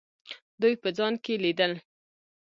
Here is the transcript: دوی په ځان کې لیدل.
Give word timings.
دوی 0.61 0.73
په 0.81 0.89
ځان 0.97 1.13
کې 1.23 1.33
لیدل. 1.43 1.73